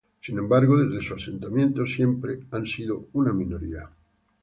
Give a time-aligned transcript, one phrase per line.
[0.19, 3.87] Sin embargo, desde su asentamiento, siempre han sido una minoría.